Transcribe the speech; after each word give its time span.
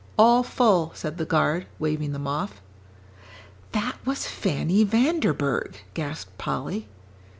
"All 0.17 0.41
full," 0.41 0.93
said 0.95 1.19
the 1.19 1.25
guard, 1.27 1.67
waving 1.77 2.11
them 2.11 2.25
off. 2.25 2.59
"That 3.71 3.97
was 4.03 4.25
Fanny 4.25 4.83
Vanderburgh," 4.83 5.77
gasped 5.93 6.35
Polly. 6.39 6.87